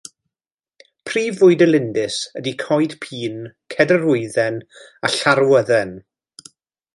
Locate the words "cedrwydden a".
3.75-5.13